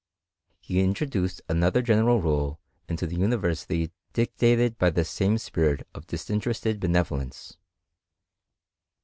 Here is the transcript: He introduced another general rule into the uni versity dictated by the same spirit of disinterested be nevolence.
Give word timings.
He 0.59 0.79
introduced 0.79 1.43
another 1.47 1.83
general 1.83 2.23
rule 2.23 2.59
into 2.89 3.05
the 3.05 3.17
uni 3.17 3.35
versity 3.37 3.91
dictated 4.13 4.79
by 4.79 4.89
the 4.89 5.05
same 5.05 5.37
spirit 5.37 5.87
of 5.93 6.07
disinterested 6.07 6.79
be 6.79 6.87
nevolence. 6.87 7.55